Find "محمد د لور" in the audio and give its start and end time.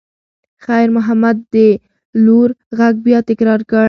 0.95-2.49